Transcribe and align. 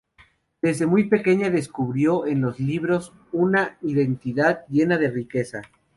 Desde 0.63 0.87
muy 0.87 1.07
pequeña 1.09 1.51
descubrió 1.51 2.25
en 2.25 2.41
los 2.41 2.59
libros 2.59 3.13
una 3.31 3.77
identidad 3.83 4.65
llena 4.67 4.97
de 4.97 5.11
riqueza. 5.11 5.61